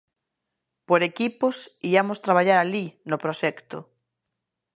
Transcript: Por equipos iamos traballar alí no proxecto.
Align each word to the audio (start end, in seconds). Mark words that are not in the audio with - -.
Por 0.87 0.99
equipos 1.11 1.55
iamos 1.91 2.21
traballar 2.25 2.57
alí 2.59 2.85
no 3.09 3.17
proxecto. 3.23 3.77